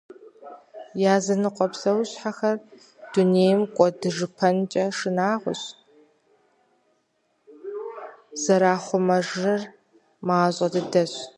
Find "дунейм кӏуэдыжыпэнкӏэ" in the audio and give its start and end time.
3.11-4.83